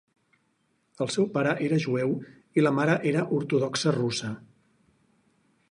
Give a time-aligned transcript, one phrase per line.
[1.05, 2.15] El seu pare era jueu
[2.61, 4.33] i la mare era ortodoxa russa.